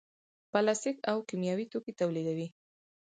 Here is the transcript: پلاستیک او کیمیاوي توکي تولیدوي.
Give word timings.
پلاستیک 0.51 0.97
او 1.11 1.17
کیمیاوي 1.29 1.65
توکي 1.71 1.93
تولیدوي. 1.99 2.47